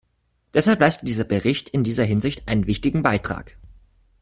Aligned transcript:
Deshalb 0.55 0.79
leistet 0.79 1.07
dieser 1.07 1.25
Bericht 1.25 1.69
in 1.69 1.83
dieser 1.83 2.03
Hinsicht 2.03 2.47
einen 2.47 2.65
wichtigen 2.65 3.03
Beitrag. 3.03 3.55